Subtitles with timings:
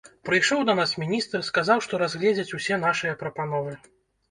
[0.27, 3.79] Прыйшоў да нас міністр, сказаў, што разгледзяць усе нашыя прапановы.